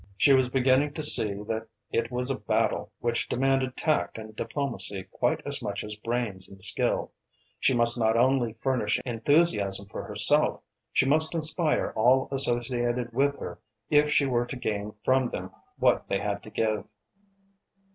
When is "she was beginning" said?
0.17-0.93